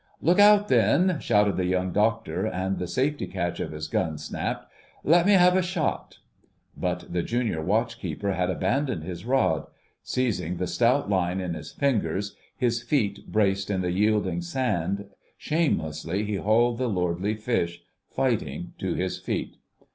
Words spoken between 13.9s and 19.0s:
yielding sand, shamelessly he hauled the lordly fish, fighting, to